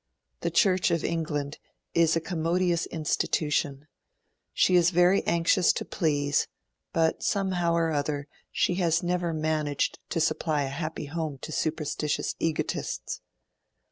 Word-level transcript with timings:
The 0.39 0.49
Church 0.49 0.89
of 0.89 1.03
England 1.03 1.59
is 1.93 2.15
a 2.15 2.19
commodious 2.19 2.87
institution; 2.87 3.85
she 4.51 4.75
is 4.75 4.89
very 4.89 5.21
anxious 5.27 5.71
to 5.73 5.85
please, 5.85 6.47
but 6.91 7.21
somehow 7.21 7.73
or 7.73 7.91
other, 7.91 8.27
she 8.51 8.73
has 8.81 9.03
never 9.03 9.31
managed 9.31 9.99
to 10.09 10.19
supply 10.19 10.63
a 10.63 10.69
happy 10.69 11.05
home 11.05 11.37
to 11.43 11.51
superstitious 11.51 12.33
egotists. 12.39 13.21